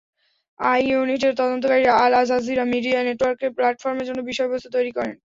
[0.59, 5.15] আই-ইউনিটের তদন্তকারীরা Al Jazeera media network প্ল্যাটফর্মের জন্য বিষয়বস্তু তৈরি করেন।